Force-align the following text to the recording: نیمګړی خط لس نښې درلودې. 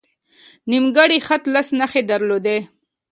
نیمګړی 0.71 1.19
خط 1.27 1.43
لس 1.53 1.67
نښې 1.79 2.01
درلودې. 2.11 2.57